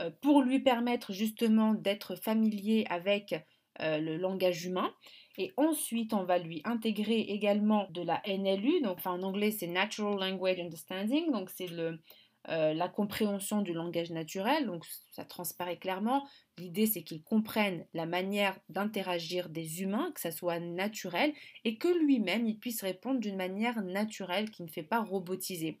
euh, 0.00 0.10
pour 0.20 0.42
lui 0.42 0.60
permettre 0.60 1.12
justement 1.12 1.74
d'être 1.74 2.14
familier 2.14 2.86
avec 2.88 3.34
euh, 3.80 3.98
le 3.98 4.16
langage 4.16 4.64
humain. 4.64 4.90
Et 5.36 5.52
ensuite, 5.56 6.12
on 6.12 6.24
va 6.24 6.38
lui 6.38 6.60
intégrer 6.64 7.20
également 7.20 7.86
de 7.90 8.02
la 8.02 8.22
NLU, 8.26 8.80
donc 8.82 8.98
en 9.04 9.22
anglais 9.22 9.50
c'est 9.50 9.66
Natural 9.66 10.18
Language 10.18 10.60
Understanding, 10.60 11.30
donc 11.32 11.50
c'est 11.50 11.66
le, 11.66 12.00
la 12.46 12.88
compréhension 12.88 13.62
du 13.62 13.72
langage 13.72 14.10
naturel, 14.10 14.66
donc 14.66 14.84
ça 15.12 15.24
transparaît 15.24 15.78
clairement. 15.78 16.26
L'idée 16.58 16.86
c'est 16.86 17.02
qu'ils 17.02 17.22
comprennent 17.22 17.86
la 17.94 18.06
manière 18.06 18.58
d'interagir 18.68 19.48
des 19.48 19.82
humains, 19.82 20.10
que 20.12 20.20
ça 20.20 20.32
soit 20.32 20.60
naturel, 20.60 21.32
et 21.64 21.76
que 21.76 21.88
lui-même 21.88 22.46
il 22.46 22.58
puisse 22.58 22.82
répondre 22.82 23.20
d'une 23.20 23.36
manière 23.36 23.82
naturelle 23.82 24.50
qui 24.50 24.62
ne 24.62 24.68
fait 24.68 24.82
pas 24.82 25.00
robotiser. 25.00 25.80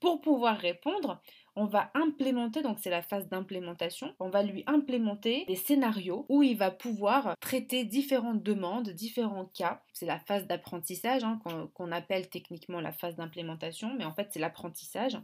Pour 0.00 0.20
pouvoir 0.20 0.58
répondre, 0.58 1.22
on 1.56 1.66
va 1.66 1.90
implémenter, 1.94 2.62
donc 2.62 2.78
c'est 2.80 2.90
la 2.90 3.00
phase 3.00 3.28
d'implémentation, 3.28 4.14
on 4.18 4.28
va 4.28 4.42
lui 4.42 4.64
implémenter 4.66 5.44
des 5.46 5.56
scénarios 5.56 6.26
où 6.28 6.42
il 6.42 6.56
va 6.56 6.70
pouvoir 6.70 7.36
traiter 7.40 7.84
différentes 7.84 8.42
demandes, 8.42 8.90
différents 8.90 9.46
cas. 9.46 9.82
C'est 9.92 10.04
la 10.04 10.18
phase 10.18 10.46
d'apprentissage 10.46 11.22
hein, 11.24 11.40
qu'on 11.72 11.92
appelle 11.92 12.28
techniquement 12.28 12.80
la 12.80 12.92
phase 12.92 13.16
d'implémentation, 13.16 13.94
mais 13.96 14.04
en 14.04 14.12
fait 14.12 14.28
c'est 14.32 14.40
l'apprentissage 14.40 15.16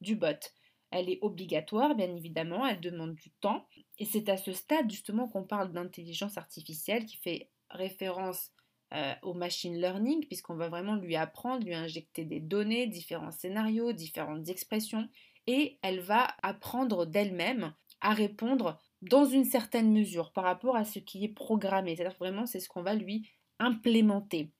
du 0.00 0.16
bot. 0.16 0.52
Elle 0.90 1.10
est 1.10 1.18
obligatoire, 1.20 1.94
bien 1.94 2.14
évidemment, 2.14 2.66
elle 2.66 2.80
demande 2.80 3.14
du 3.14 3.30
temps. 3.40 3.66
Et 3.98 4.04
c'est 4.04 4.28
à 4.28 4.36
ce 4.36 4.52
stade 4.52 4.90
justement 4.90 5.28
qu'on 5.28 5.44
parle 5.44 5.72
d'intelligence 5.72 6.38
artificielle 6.38 7.04
qui 7.04 7.16
fait 7.18 7.50
référence 7.70 8.52
euh, 8.94 9.12
au 9.22 9.34
machine 9.34 9.78
learning, 9.78 10.26
puisqu'on 10.26 10.54
va 10.54 10.70
vraiment 10.70 10.96
lui 10.96 11.14
apprendre, 11.14 11.66
lui 11.66 11.74
injecter 11.74 12.24
des 12.24 12.40
données, 12.40 12.86
différents 12.86 13.30
scénarios, 13.30 13.92
différentes 13.92 14.48
expressions, 14.48 15.06
et 15.46 15.78
elle 15.82 16.00
va 16.00 16.28
apprendre 16.42 17.04
d'elle-même 17.04 17.74
à 18.00 18.14
répondre 18.14 18.78
dans 19.02 19.26
une 19.26 19.44
certaine 19.44 19.92
mesure 19.92 20.32
par 20.32 20.44
rapport 20.44 20.74
à 20.74 20.84
ce 20.84 21.00
qui 21.00 21.22
est 21.24 21.28
programmé. 21.28 21.96
C'est-à-dire 21.96 22.16
vraiment 22.18 22.46
c'est 22.46 22.60
ce 22.60 22.68
qu'on 22.68 22.82
va 22.82 22.94
lui 22.94 23.28
implémenter. 23.58 24.52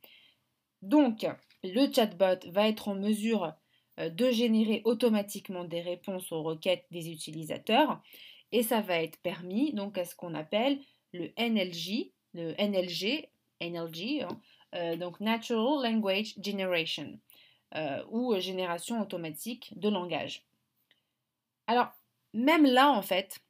Donc, 0.82 1.26
le 1.64 1.92
chatbot 1.92 2.50
va 2.50 2.68
être 2.68 2.88
en 2.88 2.94
mesure 2.94 3.54
de 3.98 4.30
générer 4.30 4.82
automatiquement 4.84 5.64
des 5.64 5.80
réponses 5.80 6.30
aux 6.32 6.42
requêtes 6.42 6.86
des 6.90 7.10
utilisateurs. 7.10 8.00
Et 8.52 8.62
ça 8.62 8.80
va 8.80 9.02
être 9.02 9.18
permis 9.20 9.72
donc 9.72 9.98
à 9.98 10.04
ce 10.04 10.14
qu'on 10.14 10.34
appelle 10.34 10.78
le 11.12 11.30
NLG, 11.38 12.12
le 12.34 12.54
NLG, 12.58 13.28
NLG, 13.60 14.22
hein, 14.22 14.40
euh, 14.74 14.96
donc 14.96 15.20
Natural 15.20 15.82
Language 15.82 16.34
Generation 16.42 17.18
euh, 17.74 18.04
ou 18.10 18.38
génération 18.38 19.00
automatique 19.00 19.72
de 19.78 19.88
langage. 19.88 20.44
Alors, 21.66 21.88
même 22.32 22.64
là, 22.64 22.90
en 22.90 23.02
fait, 23.02 23.40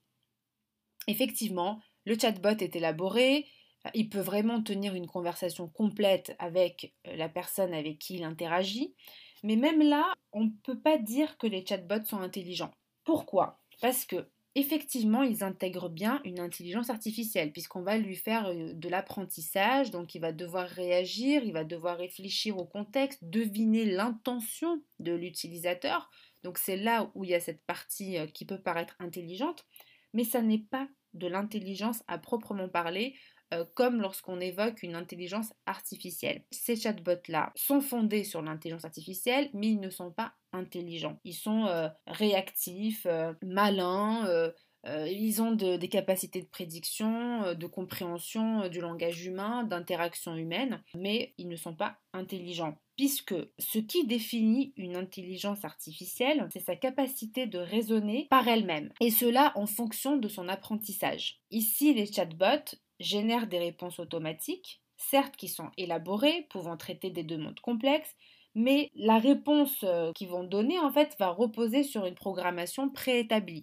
effectivement, 1.06 1.80
le 2.04 2.18
chatbot 2.18 2.56
est 2.60 2.76
élaboré, 2.76 3.46
il 3.94 4.08
peut 4.08 4.20
vraiment 4.20 4.62
tenir 4.62 4.94
une 4.94 5.06
conversation 5.06 5.68
complète 5.68 6.34
avec 6.38 6.94
la 7.04 7.28
personne 7.28 7.72
avec 7.72 7.98
qui 7.98 8.16
il 8.16 8.24
interagit, 8.24 8.94
mais 9.42 9.56
même 9.56 9.82
là, 9.82 10.12
on 10.32 10.44
ne 10.44 10.50
peut 10.64 10.78
pas 10.78 10.98
dire 10.98 11.36
que 11.38 11.46
les 11.46 11.64
chatbots 11.64 12.04
sont 12.04 12.20
intelligents. 12.20 12.72
Pourquoi? 13.04 13.58
Parce 13.80 14.04
que 14.04 14.26
effectivement, 14.54 15.22
ils 15.22 15.44
intègrent 15.44 15.88
bien 15.88 16.20
une 16.24 16.40
intelligence 16.40 16.90
artificielle, 16.90 17.52
puisqu'on 17.52 17.82
va 17.82 17.96
lui 17.96 18.16
faire 18.16 18.46
euh, 18.46 18.72
de 18.74 18.88
l'apprentissage, 18.88 19.90
donc 19.90 20.14
il 20.14 20.20
va 20.20 20.32
devoir 20.32 20.66
réagir, 20.68 21.44
il 21.44 21.52
va 21.52 21.64
devoir 21.64 21.96
réfléchir 21.96 22.58
au 22.58 22.64
contexte, 22.64 23.22
deviner 23.22 23.84
l'intention 23.84 24.82
de 24.98 25.12
l'utilisateur. 25.12 26.10
Donc 26.42 26.58
c'est 26.58 26.76
là 26.76 27.10
où 27.14 27.24
il 27.24 27.30
y 27.30 27.34
a 27.34 27.40
cette 27.40 27.64
partie 27.66 28.18
euh, 28.18 28.26
qui 28.26 28.44
peut 28.44 28.60
paraître 28.60 28.96
intelligente, 28.98 29.64
mais 30.12 30.24
ça 30.24 30.42
n'est 30.42 30.64
pas 30.70 30.88
de 31.14 31.26
l'intelligence 31.26 32.02
à 32.08 32.18
proprement 32.18 32.68
parler, 32.68 33.14
euh, 33.54 33.64
comme 33.74 34.00
lorsqu'on 34.00 34.40
évoque 34.40 34.82
une 34.82 34.94
intelligence 34.94 35.52
artificielle. 35.64 36.42
Ces 36.50 36.76
chatbots-là 36.76 37.52
sont 37.56 37.80
fondés 37.80 38.24
sur 38.24 38.42
l'intelligence 38.42 38.84
artificielle, 38.84 39.48
mais 39.54 39.68
ils 39.68 39.80
ne 39.80 39.88
sont 39.90 40.10
pas 40.10 40.34
intelligents. 40.52 41.18
Ils 41.24 41.34
sont 41.34 41.66
euh, 41.66 41.88
réactifs, 42.06 43.06
euh, 43.06 43.32
malins, 43.42 44.52
ils 44.86 45.42
ont 45.42 45.52
des 45.52 45.88
capacités 45.88 46.40
de 46.40 46.46
prédiction, 46.46 47.52
de 47.52 47.66
compréhension 47.66 48.68
du 48.68 48.80
langage 48.80 49.26
humain, 49.26 49.64
d'interaction 49.64 50.34
humaine, 50.34 50.82
mais 50.94 51.34
ils 51.36 51.48
ne 51.48 51.56
sont 51.56 51.74
pas 51.74 51.98
intelligents. 52.14 52.78
Puisque 52.96 53.34
ce 53.58 53.78
qui 53.80 54.06
définit 54.06 54.72
une 54.76 54.96
intelligence 54.96 55.64
artificielle, 55.64 56.48
c'est 56.52 56.64
sa 56.64 56.74
capacité 56.74 57.46
de 57.46 57.58
raisonner 57.58 58.28
par 58.30 58.48
elle-même, 58.48 58.90
et 59.00 59.10
cela 59.10 59.52
en 59.56 59.66
fonction 59.66 60.16
de 60.16 60.28
son 60.28 60.48
apprentissage. 60.48 61.42
Ici, 61.50 61.92
les 61.92 62.10
chatbots 62.10 62.78
génèrent 63.00 63.46
des 63.46 63.58
réponses 63.58 63.98
automatiques, 63.98 64.82
certes 64.96 65.36
qui 65.36 65.48
sont 65.48 65.70
élaborées, 65.76 66.46
pouvant 66.50 66.76
traiter 66.76 67.10
des 67.10 67.22
demandes 67.22 67.60
complexes, 67.60 68.14
mais 68.54 68.90
la 68.94 69.18
réponse 69.18 69.84
euh, 69.84 70.12
qu'ils 70.12 70.28
vont 70.28 70.44
donner 70.44 70.78
en 70.78 70.90
fait 70.90 71.16
va 71.18 71.28
reposer 71.28 71.82
sur 71.82 72.06
une 72.06 72.14
programmation 72.14 72.90
préétablie. 72.90 73.62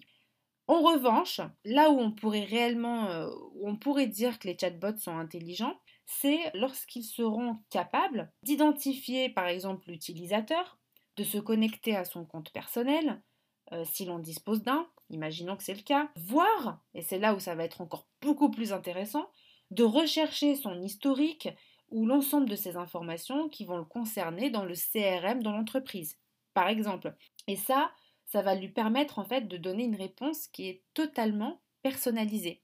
En 0.68 0.80
revanche, 0.80 1.40
là 1.64 1.90
où 1.90 1.98
on 2.00 2.10
pourrait 2.10 2.44
réellement, 2.44 3.06
euh, 3.10 3.30
on 3.62 3.76
pourrait 3.76 4.08
dire 4.08 4.38
que 4.38 4.48
les 4.48 4.56
chatbots 4.58 4.98
sont 4.98 5.16
intelligents, 5.16 5.78
c'est 6.06 6.38
lorsqu'ils 6.54 7.04
seront 7.04 7.58
capables 7.70 8.32
d'identifier 8.42 9.28
par 9.28 9.46
exemple 9.46 9.90
l'utilisateur, 9.90 10.78
de 11.16 11.24
se 11.24 11.38
connecter 11.38 11.96
à 11.96 12.04
son 12.04 12.24
compte 12.24 12.50
personnel, 12.52 13.22
euh, 13.72 13.84
si 13.84 14.04
l'on 14.04 14.18
dispose 14.18 14.62
d'un, 14.62 14.88
imaginons 15.10 15.56
que 15.56 15.62
c'est 15.62 15.74
le 15.74 15.82
cas, 15.82 16.08
voire, 16.16 16.80
et 16.94 17.02
c'est 17.02 17.18
là 17.18 17.34
où 17.34 17.40
ça 17.40 17.54
va 17.54 17.64
être 17.64 17.80
encore 17.80 18.08
beaucoup 18.20 18.50
plus 18.50 18.72
intéressant, 18.72 19.30
de 19.70 19.84
rechercher 19.84 20.54
son 20.54 20.80
historique 20.80 21.48
ou 21.90 22.06
l'ensemble 22.06 22.48
de 22.48 22.56
ces 22.56 22.76
informations 22.76 23.48
qui 23.48 23.64
vont 23.64 23.78
le 23.78 23.84
concerner 23.84 24.50
dans 24.50 24.64
le 24.64 24.74
CRM 24.74 25.42
dans 25.42 25.52
l'entreprise, 25.52 26.18
par 26.54 26.68
exemple. 26.68 27.14
Et 27.46 27.56
ça, 27.56 27.92
ça 28.26 28.42
va 28.42 28.54
lui 28.54 28.68
permettre 28.68 29.18
en 29.18 29.24
fait 29.24 29.42
de 29.42 29.56
donner 29.56 29.84
une 29.84 29.96
réponse 29.96 30.48
qui 30.48 30.68
est 30.68 30.82
totalement 30.94 31.60
personnalisée. 31.82 32.62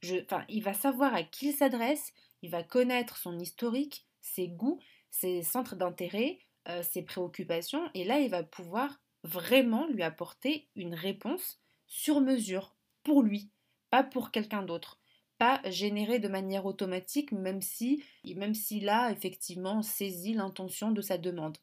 Je, 0.00 0.16
enfin, 0.24 0.44
il 0.48 0.62
va 0.62 0.74
savoir 0.74 1.14
à 1.14 1.22
qui 1.22 1.48
il 1.48 1.52
s'adresse, 1.52 2.12
il 2.42 2.50
va 2.50 2.62
connaître 2.62 3.16
son 3.16 3.38
historique, 3.38 4.06
ses 4.20 4.48
goûts, 4.48 4.80
ses 5.10 5.42
centres 5.42 5.76
d'intérêt, 5.76 6.38
euh, 6.68 6.82
ses 6.82 7.02
préoccupations, 7.02 7.90
et 7.94 8.04
là, 8.04 8.18
il 8.20 8.30
va 8.30 8.42
pouvoir 8.42 8.98
vraiment 9.24 9.86
lui 9.86 10.02
apporter 10.02 10.68
une 10.74 10.94
réponse 10.94 11.61
sur 11.92 12.22
mesure 12.22 12.74
pour 13.02 13.22
lui, 13.22 13.50
pas 13.90 14.02
pour 14.02 14.30
quelqu'un 14.30 14.62
d'autre, 14.62 14.98
pas 15.36 15.60
générée 15.66 16.20
de 16.20 16.28
manière 16.28 16.64
automatique, 16.64 17.32
même 17.32 17.60
si, 17.60 18.02
même 18.24 18.54
s'il 18.54 18.88
a 18.88 19.12
effectivement 19.12 19.82
saisi 19.82 20.32
l'intention 20.32 20.90
de 20.90 21.02
sa 21.02 21.18
demande. 21.18 21.58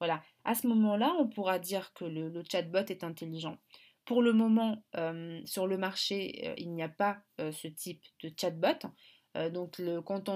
Voilà, 0.00 0.24
à 0.44 0.56
ce 0.56 0.66
moment-là, 0.66 1.14
on 1.20 1.28
pourra 1.28 1.60
dire 1.60 1.92
que 1.94 2.04
le, 2.04 2.42
chatbot 2.50 2.84
est 2.88 3.04
intelligent. 3.04 3.58
Pour 4.06 4.22
le 4.22 4.32
moment, 4.32 4.82
euh, 4.96 5.40
sur 5.44 5.68
le 5.68 5.78
marché, 5.78 6.48
euh, 6.48 6.54
il 6.58 6.72
n'y 6.72 6.82
a 6.82 6.88
pas 6.88 7.22
euh, 7.40 7.52
ce 7.52 7.68
type 7.68 8.02
de 8.24 8.32
chatbot. 8.36 8.88
donc, 9.52 9.80
quand, 10.04 10.28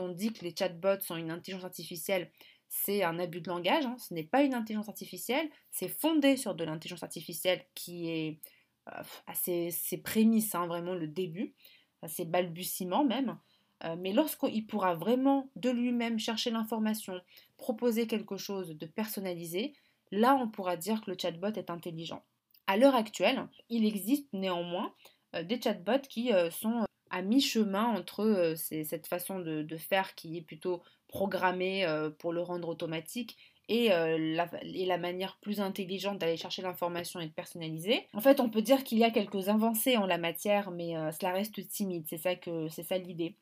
on, 0.00 0.08
dit 0.08 0.32
que 0.32 0.44
les 0.44 0.56
chatbots 0.58 1.02
sont 1.02 1.14
une 1.16 1.30
intelligence 1.30 1.64
artificielle, 1.64 2.32
c'est 2.68 3.04
un 3.04 3.20
abus 3.20 3.42
de 3.42 3.48
langage, 3.48 3.86
hein. 3.86 3.96
ce 3.98 4.12
n'est 4.12 4.24
pas 4.24 4.42
une 4.42 4.54
intelligence 4.54 4.88
artificielle, 4.88 5.48
c'est 5.70 5.88
fondé 5.88 6.36
sur 6.36 6.56
de 6.56 6.64
l'intelligence 6.64 7.04
artificielle 7.04 7.64
qui 7.76 8.10
est 8.10 8.40
à 8.86 9.34
ses, 9.34 9.72
prémices, 10.02 10.54
hein, 10.54 10.66
vraiment 10.66 10.94
le 10.94 11.06
début, 11.06 11.54
à 12.02 12.08
ses 12.08 12.24
balbutiements 12.24 13.04
même. 13.04 13.38
Euh, 13.84 13.96
mais 13.98 14.12
lorsqu'il 14.12 14.66
pourra 14.66 14.94
vraiment 14.94 15.50
de 15.56 15.70
lui-même 15.70 16.18
chercher 16.18 16.50
l'information, 16.50 17.20
proposer 17.56 18.06
quelque 18.06 18.36
chose 18.36 18.76
de 18.76 18.86
personnalisé, 18.86 19.72
là 20.10 20.36
on 20.36 20.48
pourra 20.48 20.76
dire 20.76 21.00
que 21.00 21.10
le 21.10 21.16
chatbot 21.18 21.52
est 21.52 21.70
intelligent. 21.70 22.22
À 22.66 22.76
l'heure 22.76 22.94
actuelle, 22.94 23.48
il 23.68 23.84
existe 23.84 24.32
néanmoins 24.32 24.94
euh, 25.34 25.42
des 25.42 25.60
chatbots 25.60 26.06
qui 26.08 26.30
sont 26.50 26.84
à 27.10 27.22
mi-chemin 27.22 27.84
entre 27.84 28.54
cette 28.56 29.06
façon 29.06 29.38
de, 29.38 29.76
faire 29.76 30.14
qui 30.14 30.38
est 30.38 30.42
plutôt 30.42 30.82
programmée 31.08 31.86
pour 32.18 32.32
le 32.32 32.40
rendre 32.40 32.68
automatique 32.68 33.36
et, 33.68 33.88
la, 33.88 34.50
la, 34.62 34.98
manière 34.98 35.38
plus 35.40 35.60
intelligente 35.60 36.18
d'aller 36.18 36.36
chercher 36.36 36.62
l'information 36.62 37.20
et 37.20 37.26
de 37.26 37.32
personnaliser. 37.32 38.06
En 38.12 38.20
fait, 38.20 38.40
on 38.40 38.50
peut 38.50 38.62
dire 38.62 38.84
qu'il 38.84 38.98
y 38.98 39.04
a 39.04 39.10
quelques 39.10 39.48
avancées 39.48 39.96
en 39.96 40.06
la 40.06 40.18
matière, 40.18 40.70
mais 40.70 40.94
cela 41.18 41.32
reste 41.32 41.66
timide. 41.68 42.04
C'est 42.08 42.18
ça 42.18 42.34
que 42.34 42.68
c'est 42.68 42.82
ça 42.82 42.98
l'idée. 42.98 43.36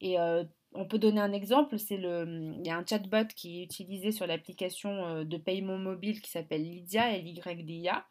Et 0.00 0.16
on 0.74 0.84
peut 0.86 0.98
donner 0.98 1.20
un 1.20 1.32
exemple, 1.32 1.78
c'est 1.78 1.94
il 1.96 2.62
y 2.64 2.70
a 2.70 2.76
un 2.76 2.84
chatbot 2.84 3.26
qui 3.34 3.60
est 3.60 3.64
utilisé 3.64 4.12
sur 4.12 4.26
l'application 4.26 5.24
de 5.24 5.36
paiement 5.36 5.78
mobile 5.78 6.20
qui 6.20 6.30
s'appelle 6.30 6.62
Lydia, 6.62 7.16
L-Y-D-I-A, 7.16 8.04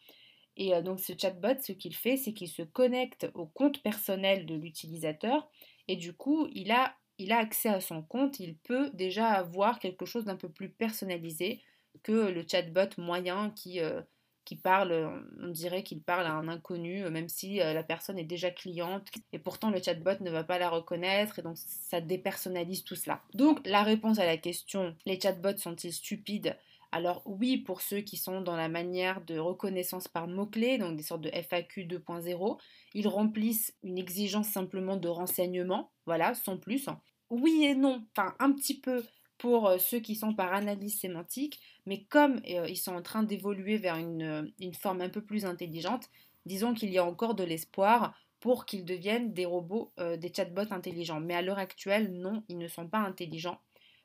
et 0.60 0.76
euh, 0.76 0.82
donc 0.82 1.00
ce 1.00 1.14
chatbot, 1.20 1.60
ce 1.62 1.72
qu'il 1.72 1.96
fait, 1.96 2.18
c'est 2.18 2.34
qu'il 2.34 2.50
se 2.50 2.62
connecte 2.62 3.32
au 3.34 3.48
compte 3.48 3.82
personnel 3.82 4.46
de 4.46 4.56
l'utilisateur 4.56 5.50
et 5.88 5.96
du 5.96 6.14
coup, 6.14 6.48
il 6.52 6.70
a, 6.70 6.94
il 7.20 7.32
a 7.32 7.38
accès 7.38 7.70
à 7.70 7.82
son 7.82 8.02
compte, 8.02 8.40
il 8.40 8.56
peut 8.58 8.90
déjà 8.94 9.30
avoir 9.30 9.80
quelque 9.80 10.06
chose 10.06 10.26
d'un 10.26 10.36
peu 10.36 10.50
plus 10.50 10.70
personnalisé 10.70 11.62
que 12.04 12.12
le 12.12 12.44
chatbot 12.50 12.90
moyen 12.98 13.52
qui, 13.52 13.82
euh, 13.82 14.02
qui 14.46 14.56
parle, 14.56 15.22
on 15.42 15.50
dirait 15.50 15.84
qu'il 15.84 16.02
parle 16.02 16.26
à 16.26 16.34
un 16.34 16.48
inconnu, 16.48 17.04
euh, 17.04 17.12
même 17.12 17.30
si 17.30 17.58
la 17.58 17.84
personne 17.84 18.18
est 18.18 18.24
déjà 18.24 18.50
cliente, 18.52 19.08
et 19.34 19.40
pourtant 19.40 19.70
le 19.70 19.82
chatbot 19.82 20.22
ne 20.22 20.32
va 20.32 20.44
pas 20.44 20.58
la 20.58 20.70
reconnaître, 20.70 21.40
et 21.40 21.42
donc 21.44 21.58
ça 21.58 22.02
dépersonnalise 22.02 22.84
tout 22.84 22.96
cela. 22.96 23.22
Donc 23.34 23.60
la 23.66 23.84
réponse 23.84 24.18
à 24.18 24.26
la 24.26 24.38
question, 24.38 24.96
les 25.06 25.20
chatbots 25.20 25.58
sont-ils 25.58 25.94
stupides? 25.94 26.58
Alors 26.92 27.22
oui, 27.26 27.58
pour 27.58 27.82
ceux 27.82 28.02
qui 28.02 28.18
sont 28.18 28.42
dans 28.42 28.56
la 28.56 28.68
manière 28.68 29.22
de 29.22 29.38
reconnaissance 29.38 30.08
par 30.08 30.28
mots-clés, 30.28 30.80
donc 30.80 30.98
des 30.98 31.04
sortes 31.04 31.22
de 31.22 31.30
FAQ 31.30 31.86
2.0, 31.86 32.58
ils 32.96 33.08
remplissent 33.08 33.76
une 33.84 34.00
exigence 34.00 34.48
simplement 34.48 34.98
de 34.98 35.08
renseignement, 35.08 35.92
voilà, 36.08 36.34
sans 36.34 36.58
plus. 36.58 36.88
Oui 37.30 37.66
et 37.66 37.76
non, 37.76 38.06
enfin 38.12 38.36
un 38.40 38.52
petit 38.52 38.80
peu 38.80 39.04
pour 39.38 39.68
euh, 39.68 39.78
ceux 39.78 40.00
qui 40.00 40.16
sont 40.16 40.34
par 40.34 40.54
analyse 40.54 41.00
sémantique, 41.00 41.60
mais 41.86 42.04
comme 42.04 42.42
euh, 42.50 42.68
ils 42.68 42.78
sont 42.78 42.96
en 42.96 43.02
train 43.02 43.24
d'évoluer 43.24 43.78
vers 43.78 43.96
une, 43.96 44.52
forme 44.80 45.02
un 45.02 45.10
peu 45.10 45.24
plus 45.24 45.46
intelligente, 45.46 46.10
disons 46.46 46.74
qu'il 46.74 46.92
y 46.92 46.98
a 46.98 47.06
encore 47.06 47.36
de 47.36 47.44
l'espoir 47.44 48.14
pour 48.40 48.66
qu'ils 48.66 48.86
deviennent 48.86 49.34
des 49.34 49.46
robots, 49.46 49.92
euh, 50.00 50.18
des 50.18 50.32
chatbots 50.34 50.72
intelligents. 50.72 51.20
Mais 51.20 51.36
à 51.36 51.42
l'heure 51.42 51.60
actuelle, 51.60 52.12
non, 52.12 52.44
ils 52.48 52.58
ne 52.58 52.68
sont 52.68 52.88
pas 52.88 53.00
intelligents, 53.00 53.60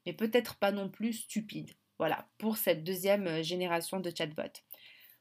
mais 0.06 0.12
peut-être 0.12 0.56
pas 0.56 0.72
non 0.72 0.88
plus 0.88 1.12
stupides. 1.12 1.72
Voilà, 1.98 2.26
pour 2.38 2.56
cette 2.56 2.82
deuxième 2.84 3.26
euh, 3.26 3.42
génération 3.42 4.00
de 4.00 4.10
chatbots. 4.16 4.60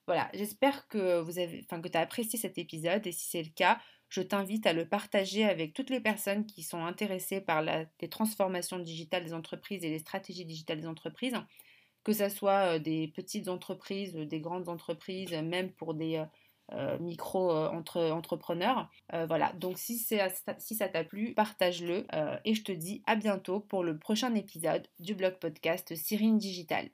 Voilà, 0.07 0.29
j'espère 0.33 0.87
que 0.87 1.23
que 1.23 1.87
tu 1.87 1.97
as 1.97 2.01
apprécié 2.01 2.37
cet 2.37 2.57
épisode 2.57 3.05
et 3.07 3.11
si 3.11 3.29
c'est 3.29 3.43
le 3.43 3.51
cas, 3.55 3.79
je 4.13 4.21
t'invite 4.21 4.67
à 4.67 4.73
le 4.73 4.87
partager 4.87 5.43
avec 5.43 5.73
toutes 5.73 5.89
les 5.89 5.99
personnes 5.99 6.45
qui 6.45 6.61
sont 6.61 6.85
intéressées 6.85 7.41
par 7.41 7.63
les 7.63 8.09
transformations 8.09 8.77
digitales 8.77 9.25
des 9.25 9.33
entreprises 9.33 9.83
et 9.83 9.89
les 9.89 9.97
stratégies 9.97 10.45
digitales 10.45 10.81
des 10.81 10.87
entreprises, 10.87 11.33
que 12.03 12.13
ce 12.13 12.29
soit 12.29 12.75
euh, 12.75 12.79
des 12.79 13.07
petites 13.07 13.47
entreprises, 13.47 14.13
des 14.13 14.39
grandes 14.39 14.69
entreprises, 14.69 15.31
même 15.31 15.71
pour 15.71 15.95
des, 15.95 16.23
euh, 16.73 16.99
micro-entrepreneurs. 16.99 18.87
Euh, 19.13 19.25
voilà, 19.25 19.51
donc 19.53 19.79
si, 19.79 19.97
si 19.97 20.75
ça 20.75 20.89
t'a 20.89 21.03
plu, 21.03 21.33
partage-le 21.33 22.05
et 22.45 22.53
je 22.53 22.63
te 22.63 22.71
dis 22.71 23.01
à 23.07 23.15
bientôt 23.15 23.61
pour 23.61 23.83
le 23.83 23.97
prochain 23.97 24.35
épisode 24.35 24.87
du 24.99 25.15
blog 25.15 25.39
podcast 25.39 25.95
Cyrine 25.95 26.37
Digital. 26.37 26.91